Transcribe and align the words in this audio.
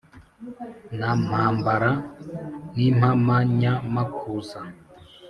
na 0.97 1.09
mpambara 1.21 1.91
n'impamanyamakuza 2.75 4.59